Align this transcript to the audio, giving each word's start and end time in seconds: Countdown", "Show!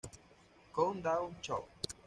Countdown", 0.73 1.35
"Show! 1.43 1.63